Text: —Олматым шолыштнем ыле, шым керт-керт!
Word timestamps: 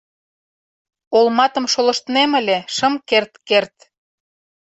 —Олматым 1.17 1.65
шолыштнем 1.73 2.31
ыле, 2.39 2.57
шым 2.75 2.93
керт-керт! 3.09 3.75